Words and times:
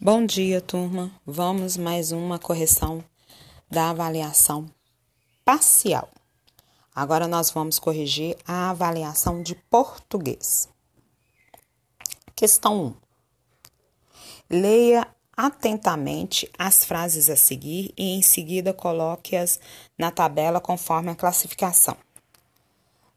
Bom 0.00 0.24
dia, 0.24 0.60
turma. 0.60 1.10
Vamos 1.26 1.76
mais 1.76 2.12
uma 2.12 2.38
correção 2.38 3.02
da 3.68 3.90
avaliação 3.90 4.70
parcial. 5.44 6.08
Agora 6.94 7.26
nós 7.26 7.50
vamos 7.50 7.80
corrigir 7.80 8.36
a 8.46 8.70
avaliação 8.70 9.42
de 9.42 9.56
português. 9.56 10.68
Questão 12.36 12.94
1. 14.50 14.56
Leia 14.56 15.04
atentamente 15.36 16.48
as 16.56 16.84
frases 16.84 17.28
a 17.28 17.34
seguir 17.34 17.92
e 17.98 18.10
em 18.10 18.22
seguida 18.22 18.72
coloque-as 18.72 19.58
na 19.98 20.12
tabela 20.12 20.60
conforme 20.60 21.10
a 21.10 21.16
classificação. 21.16 21.96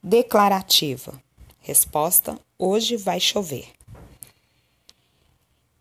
Declarativa. 0.02 1.22
Resposta: 1.60 2.40
Hoje 2.58 2.98
vai 2.98 3.20
chover. 3.20 3.72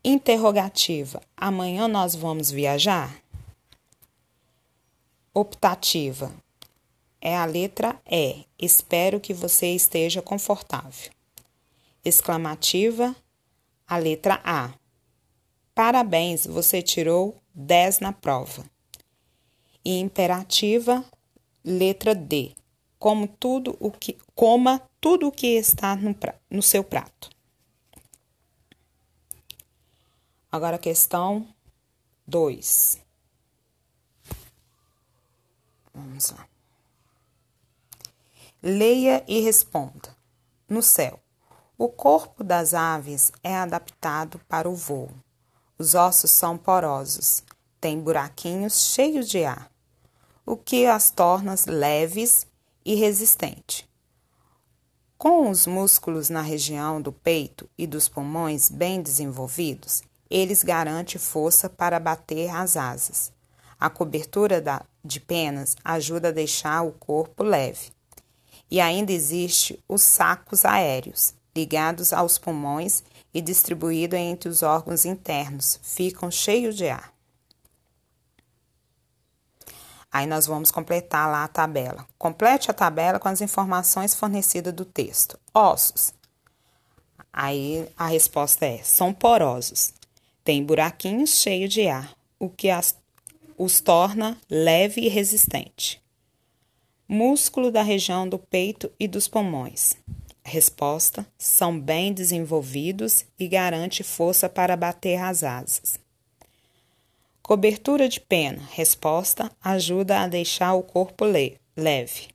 Interrogativa: 0.03 1.21
Amanhã 1.37 1.87
nós 1.87 2.15
vamos 2.15 2.49
viajar? 2.49 3.21
Optativa: 5.31 6.33
É 7.21 7.37
a 7.37 7.45
letra 7.45 8.01
E. 8.09 8.45
Espero 8.57 9.19
que 9.19 9.31
você 9.31 9.67
esteja 9.75 10.19
confortável. 10.19 11.11
Exclamativa: 12.03 13.15
A 13.87 13.97
letra 13.99 14.41
A. 14.43 14.73
Parabéns, 15.75 16.47
você 16.47 16.81
tirou 16.81 17.39
10 17.53 17.99
na 17.99 18.11
prova. 18.11 18.65
E 19.85 19.99
imperativa: 19.99 21.05
letra 21.63 22.15
D. 22.15 22.53
Como 22.97 23.27
tudo 23.27 23.77
o 23.79 23.91
que, 23.91 24.17
coma 24.33 24.81
tudo 24.99 25.27
o 25.27 25.31
que 25.31 25.57
está 25.57 25.95
no, 25.95 26.15
no 26.49 26.63
seu 26.63 26.83
prato. 26.83 27.29
Agora 30.51 30.77
questão 30.77 31.47
2. 32.27 32.99
Vamos 35.93 36.31
lá. 36.31 36.45
Leia 38.61 39.23
e 39.29 39.39
responda. 39.39 40.13
No 40.67 40.81
céu, 40.81 41.21
o 41.77 41.87
corpo 41.87 42.43
das 42.43 42.73
aves 42.73 43.31
é 43.41 43.55
adaptado 43.55 44.39
para 44.49 44.69
o 44.69 44.75
voo. 44.75 45.09
Os 45.77 45.95
ossos 45.95 46.31
são 46.31 46.57
porosos, 46.57 47.41
têm 47.79 48.01
buraquinhos 48.01 48.87
cheios 48.87 49.29
de 49.29 49.45
ar, 49.45 49.71
o 50.45 50.57
que 50.57 50.85
as 50.85 51.09
torna 51.09 51.55
leves 51.65 52.45
e 52.83 52.95
resistentes. 52.95 53.87
Com 55.17 55.49
os 55.49 55.65
músculos 55.65 56.29
na 56.29 56.41
região 56.41 57.01
do 57.01 57.13
peito 57.13 57.69
e 57.77 57.87
dos 57.87 58.09
pulmões 58.09 58.69
bem 58.69 59.01
desenvolvidos, 59.01 60.03
eles 60.31 60.63
garantem 60.63 61.19
força 61.19 61.69
para 61.69 61.99
bater 61.99 62.49
as 62.49 62.77
asas. 62.77 63.33
A 63.77 63.89
cobertura 63.89 64.61
da, 64.61 64.83
de 65.03 65.19
penas 65.19 65.75
ajuda 65.83 66.29
a 66.29 66.31
deixar 66.31 66.83
o 66.83 66.93
corpo 66.93 67.43
leve. 67.43 67.91
E 68.69 68.79
ainda 68.79 69.11
existe 69.11 69.83
os 69.89 70.01
sacos 70.01 70.63
aéreos, 70.63 71.33
ligados 71.53 72.13
aos 72.13 72.37
pulmões 72.37 73.03
e 73.33 73.41
distribuídos 73.41 74.17
entre 74.17 74.47
os 74.47 74.63
órgãos 74.63 75.03
internos, 75.03 75.79
ficam 75.83 76.31
cheios 76.31 76.75
de 76.77 76.87
ar. 76.87 77.11
Aí 80.11 80.27
nós 80.27 80.45
vamos 80.45 80.71
completar 80.71 81.29
lá 81.29 81.45
a 81.45 81.47
tabela. 81.47 82.05
Complete 82.17 82.69
a 82.69 82.73
tabela 82.73 83.17
com 83.17 83.29
as 83.29 83.39
informações 83.39 84.13
fornecidas 84.13 84.73
do 84.73 84.83
texto. 84.83 85.39
Ossos. 85.53 86.13
Aí 87.31 87.89
a 87.97 88.07
resposta 88.07 88.65
é: 88.65 88.79
são 88.83 89.13
porosos. 89.13 89.93
Tem 90.43 90.63
buraquinhos 90.63 91.41
cheios 91.41 91.71
de 91.71 91.87
ar, 91.87 92.15
o 92.39 92.49
que 92.49 92.69
as, 92.69 92.97
os 93.57 93.79
torna 93.79 94.37
leve 94.49 95.01
e 95.01 95.07
resistente. 95.07 96.01
Músculo 97.07 97.71
da 97.71 97.83
região 97.83 98.27
do 98.27 98.39
peito 98.39 98.91
e 98.99 99.07
dos 99.07 99.27
pulmões. 99.27 99.95
Resposta: 100.43 101.27
são 101.37 101.79
bem 101.79 102.11
desenvolvidos 102.11 103.25
e 103.37 103.47
garante 103.47 104.03
força 104.03 104.49
para 104.49 104.75
bater 104.75 105.21
as 105.21 105.43
asas. 105.43 105.99
Cobertura 107.43 108.09
de 108.09 108.19
pena. 108.19 108.67
Resposta: 108.71 109.51
ajuda 109.63 110.21
a 110.21 110.27
deixar 110.27 110.73
o 110.73 110.81
corpo 110.81 111.25
le 111.25 111.59
leve. 111.77 112.29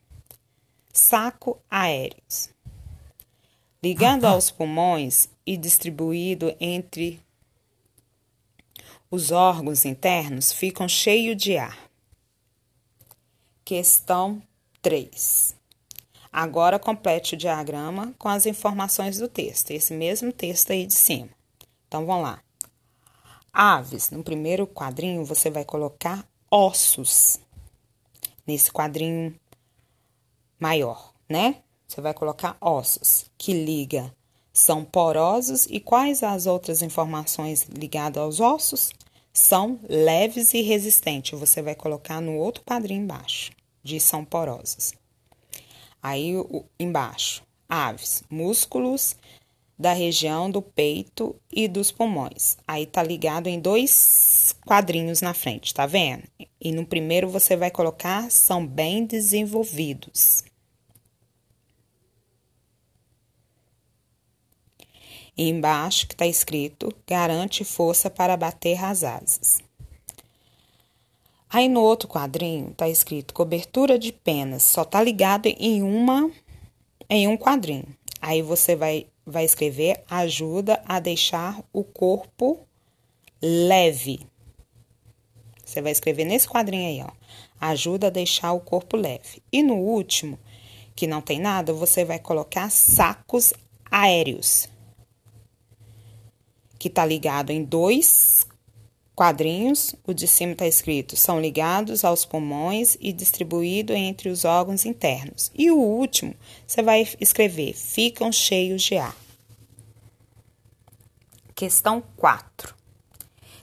Saco 0.92 1.58
aéreos. 1.68 2.50
Ligando 3.82 4.24
aos 4.26 4.50
pulmões 4.50 5.28
e 5.44 5.56
distribuído 5.56 6.54
entre 6.60 7.20
os 9.10 9.30
órgãos 9.30 9.84
internos 9.84 10.52
ficam 10.52 10.88
cheios 10.88 11.36
de 11.36 11.56
ar. 11.56 11.78
Questão 13.64 14.42
3. 14.82 15.54
Agora 16.32 16.78
complete 16.78 17.34
o 17.34 17.36
diagrama 17.36 18.14
com 18.18 18.28
as 18.28 18.46
informações 18.46 19.18
do 19.18 19.28
texto, 19.28 19.70
esse 19.70 19.94
mesmo 19.94 20.32
texto 20.32 20.72
aí 20.72 20.86
de 20.86 20.94
cima. 20.94 21.30
Então 21.86 22.04
vamos 22.04 22.24
lá. 22.24 22.42
Aves, 23.52 24.10
no 24.10 24.22
primeiro 24.22 24.66
quadrinho 24.66 25.24
você 25.24 25.50
vai 25.50 25.64
colocar 25.64 26.26
ossos. 26.50 27.40
Nesse 28.46 28.70
quadrinho 28.70 29.34
maior, 30.58 31.14
né? 31.28 31.62
Você 31.86 32.00
vai 32.00 32.12
colocar 32.12 32.56
ossos, 32.60 33.30
que 33.38 33.52
liga 33.52 34.14
são 34.56 34.82
porosos 34.82 35.66
e 35.66 35.78
quais 35.78 36.22
as 36.22 36.46
outras 36.46 36.80
informações 36.80 37.68
ligadas 37.68 38.22
aos 38.22 38.40
ossos? 38.40 38.90
São 39.30 39.78
leves 39.86 40.54
e 40.54 40.62
resistentes. 40.62 41.38
Você 41.38 41.60
vai 41.60 41.74
colocar 41.74 42.22
no 42.22 42.38
outro 42.38 42.64
quadrinho 42.64 43.02
embaixo, 43.02 43.50
de 43.84 44.00
são 44.00 44.24
porosos. 44.24 44.94
Aí 46.02 46.32
embaixo, 46.80 47.42
aves, 47.68 48.24
músculos 48.30 49.14
da 49.78 49.92
região 49.92 50.50
do 50.50 50.62
peito 50.62 51.36
e 51.52 51.68
dos 51.68 51.90
pulmões. 51.90 52.56
Aí 52.66 52.86
tá 52.86 53.02
ligado 53.02 53.48
em 53.48 53.60
dois 53.60 54.56
quadrinhos 54.64 55.20
na 55.20 55.34
frente, 55.34 55.74
tá 55.74 55.84
vendo? 55.84 56.22
E 56.58 56.72
no 56.72 56.86
primeiro 56.86 57.28
você 57.28 57.58
vai 57.58 57.70
colocar 57.70 58.30
são 58.30 58.66
bem 58.66 59.04
desenvolvidos. 59.04 60.44
E 65.36 65.48
embaixo 65.48 66.06
que 66.06 66.14
está 66.14 66.26
escrito 66.26 66.90
garante 67.06 67.62
força 67.62 68.08
para 68.08 68.36
bater 68.36 68.82
as 68.82 69.04
asas. 69.04 69.60
Aí 71.48 71.68
no 71.68 71.80
outro 71.80 72.08
quadrinho 72.08 72.70
está 72.70 72.88
escrito 72.88 73.34
cobertura 73.34 73.98
de 73.98 74.12
penas, 74.12 74.62
só 74.62 74.84
tá 74.84 75.02
ligado 75.02 75.46
em 75.46 75.82
uma 75.82 76.30
em 77.08 77.28
um 77.28 77.36
quadrinho. 77.36 77.86
Aí 78.20 78.42
você 78.42 78.74
vai 78.74 79.06
vai 79.24 79.44
escrever 79.44 80.02
ajuda 80.08 80.82
a 80.86 80.98
deixar 81.00 81.62
o 81.72 81.84
corpo 81.84 82.60
leve. 83.42 84.20
Você 85.64 85.82
vai 85.82 85.92
escrever 85.92 86.24
nesse 86.24 86.48
quadrinho 86.48 86.88
aí, 86.88 87.02
ó. 87.02 87.12
Ajuda 87.60 88.06
a 88.06 88.10
deixar 88.10 88.52
o 88.52 88.60
corpo 88.60 88.96
leve. 88.96 89.42
E 89.52 89.62
no 89.62 89.74
último, 89.74 90.38
que 90.94 91.06
não 91.06 91.20
tem 91.20 91.40
nada, 91.40 91.72
você 91.72 92.04
vai 92.04 92.18
colocar 92.18 92.70
sacos 92.70 93.52
aéreos 93.90 94.68
que 96.86 96.88
está 96.88 97.04
ligado 97.04 97.50
em 97.50 97.64
dois 97.64 98.46
quadrinhos. 99.12 99.96
O 100.06 100.14
de 100.14 100.28
cima 100.28 100.52
está 100.52 100.68
escrito: 100.68 101.16
são 101.16 101.40
ligados 101.40 102.04
aos 102.04 102.24
pulmões 102.24 102.96
e 103.00 103.12
distribuído 103.12 103.92
entre 103.92 104.28
os 104.28 104.44
órgãos 104.44 104.84
internos. 104.84 105.50
E 105.52 105.68
o 105.68 105.76
último, 105.76 106.34
você 106.64 106.82
vai 106.82 107.08
escrever: 107.20 107.74
ficam 107.74 108.30
cheios 108.30 108.82
de 108.84 108.96
ar. 108.96 109.16
Questão 111.56 112.02
4. 112.16 112.74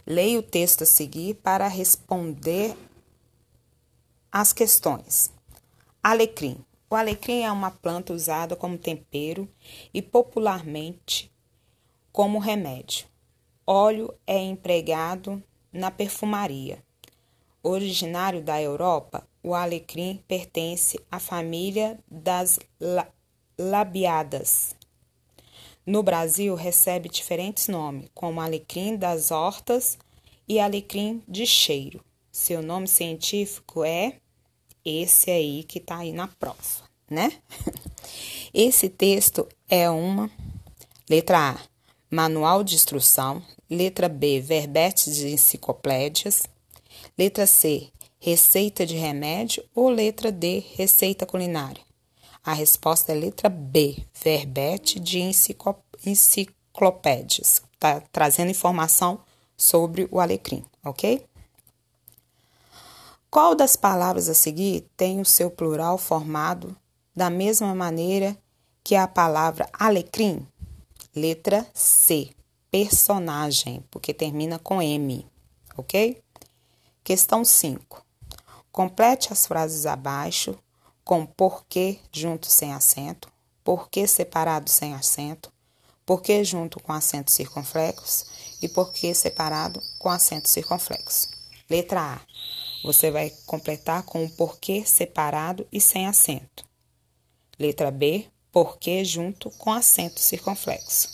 Leia 0.06 0.40
o 0.40 0.44
texto 0.44 0.84
a 0.84 0.86
seguir 0.86 1.36
para 1.36 1.68
responder 1.70 2.76
as 4.30 4.52
questões. 4.52 5.32
Alecrim. 6.04 6.58
O 6.90 6.96
alecrim 6.96 7.44
é 7.44 7.52
uma 7.52 7.72
planta 7.72 8.14
usada 8.14 8.56
como 8.56 8.78
tempero 8.78 9.48
e 9.94 10.02
popularmente 10.02 11.32
como 12.12 12.38
remédio. 12.38 13.13
Óleo 13.66 14.14
é 14.28 14.38
empregado 14.38 15.42
na 15.72 15.90
perfumaria. 15.90 16.84
Originário 17.64 18.42
da 18.42 18.62
Europa, 18.62 19.26
o 19.42 19.56
alecrim 19.56 20.22
pertence 20.28 21.00
à 21.10 21.18
família 21.18 21.98
das 22.12 22.60
labiadas. 23.58 24.76
No 25.86 26.04
Brasil, 26.04 26.56
recebe 26.56 27.08
diferentes 27.08 27.70
nomes, 27.70 28.10
como 28.14 28.42
alecrim 28.42 28.98
das 28.98 29.32
hortas 29.32 29.98
e 30.46 30.60
alecrim 30.60 31.24
de 31.26 31.46
cheiro. 31.46 32.04
Seu 32.30 32.62
nome 32.62 32.88
científico 32.88 33.86
é 33.86 34.18
esse 34.84 35.32
aí 35.32 35.64
que 35.64 35.78
está 35.78 36.00
aí 36.00 36.12
na 36.12 36.28
prova, 36.28 36.84
né? 37.10 37.32
Esse 38.54 38.90
texto 38.90 39.48
é 39.70 39.90
uma 39.90 40.30
letra 41.10 41.52
A 41.52 41.73
Manual 42.14 42.64
de 42.64 42.76
instrução. 42.76 43.42
Letra 43.68 44.08
B, 44.08 44.40
verbetes 44.40 45.16
de 45.16 45.30
enciclopédias. 45.30 46.44
Letra 47.18 47.48
C, 47.48 47.90
receita 48.20 48.86
de 48.86 48.96
remédio. 48.96 49.66
Ou 49.74 49.90
letra 49.90 50.32
D, 50.32 50.64
receita 50.76 51.26
culinária? 51.26 51.82
A 52.44 52.54
resposta 52.54 53.12
é 53.14 53.16
letra 53.16 53.50
B, 53.50 53.98
verbete 54.14 55.00
de 55.00 55.22
enciclopédias. 56.06 57.64
Tá 57.80 58.00
trazendo 58.12 58.52
informação 58.52 59.20
sobre 59.58 60.08
o 60.12 60.20
alecrim, 60.20 60.64
ok? 60.86 61.26
Qual 63.28 63.56
das 63.56 63.76
palavras 63.76 64.30
a 64.30 64.36
seguir 64.36 64.86
tem 64.96 65.20
o 65.20 65.26
seu 65.26 65.50
plural 65.50 65.98
formado 65.98 66.78
da 67.16 67.32
mesma 67.32 67.74
maneira 67.74 68.38
que 68.84 68.96
a 68.96 69.08
palavra 69.08 69.68
alecrim? 69.74 70.46
Letra 71.16 71.64
C, 71.76 72.32
personagem, 72.72 73.86
porque 73.92 74.16
termina 74.16 74.58
com 74.58 74.82
M, 74.82 75.24
ok? 75.78 76.20
Questão 77.04 77.46
5. 77.46 78.04
Complete 78.72 79.32
as 79.32 79.46
frases 79.46 79.86
abaixo 79.86 80.58
com 81.06 81.24
porquê 81.24 82.00
junto 82.12 82.48
sem 82.48 82.74
acento, 82.74 83.32
porquê 83.64 84.08
separado 84.08 84.72
sem 84.72 84.96
acento, 84.96 85.54
porquê 86.04 86.44
junto 86.44 86.80
com 86.80 86.92
acento 86.92 87.30
circunflexo 87.30 88.26
e 88.60 88.68
porquê 88.68 89.14
separado 89.14 89.80
com 90.00 90.10
acento 90.10 90.50
circunflexo. 90.50 91.30
Letra 91.70 92.16
A. 92.16 92.22
Você 92.84 93.12
vai 93.12 93.30
completar 93.46 94.02
com 94.02 94.26
o 94.26 94.30
porquê 94.32 94.84
separado 94.84 95.68
e 95.72 95.80
sem 95.80 96.08
acento. 96.08 96.66
Letra 97.60 97.92
B 97.92 98.33
porquê 98.54 99.04
junto 99.04 99.50
com 99.50 99.74
acento 99.74 100.20
circunflexo. 100.20 101.10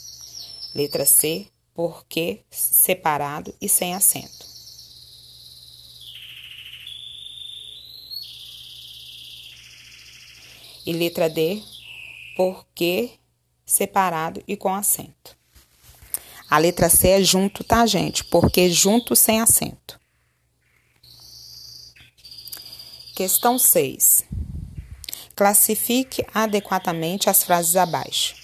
Letra 0.75 1.05
C, 1.05 1.47
porquê 1.73 2.43
separado 2.51 3.55
e 3.61 3.69
sem 3.69 3.95
acento. 3.95 4.45
E 10.85 10.91
letra 10.91 11.29
D, 11.29 11.63
porquê 12.35 13.11
separado 13.65 14.43
e 14.45 14.57
com 14.57 14.73
acento. 14.75 15.37
A 16.49 16.57
letra 16.57 16.89
C 16.89 17.07
é 17.09 17.23
junto, 17.23 17.63
tá, 17.63 17.85
gente? 17.85 18.23
Porque 18.25 18.69
junto 18.69 19.15
sem 19.15 19.39
acento. 19.39 19.99
Questão 23.15 23.57
6. 23.57 24.25
Classifique 25.39 26.21
adequadamente 26.33 27.29
as 27.29 27.45
frases 27.45 27.77
abaixo. 27.77 28.35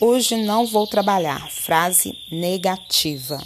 Hoje 0.00 0.36
não 0.36 0.64
vou 0.64 0.86
trabalhar. 0.86 1.50
Frase 1.50 2.16
negativa. 2.30 3.42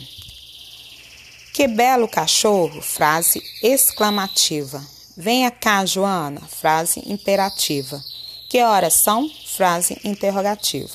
Que 1.55 1.66
belo 1.66 2.06
cachorro. 2.06 2.82
Frase 2.82 3.43
exclamativa. 3.62 4.87
Venha 5.16 5.50
cá, 5.50 5.87
Joana. 5.87 6.43
Frase 6.43 7.02
imperativa. 7.06 7.99
Que 8.46 8.62
horas 8.62 8.93
são? 8.93 9.26
Frase 9.56 9.99
interrogativa. 10.05 10.94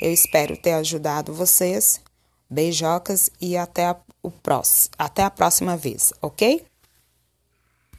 Eu 0.00 0.10
espero 0.14 0.56
ter 0.56 0.72
ajudado 0.72 1.34
vocês. 1.34 2.00
Beijocas 2.48 3.28
e 3.38 3.54
até 3.54 3.84
a, 3.84 3.96
o 4.22 4.30
próximo, 4.30 4.94
até 4.96 5.22
a 5.22 5.28
próxima 5.28 5.76
vez, 5.76 6.10
ok? 6.22 6.64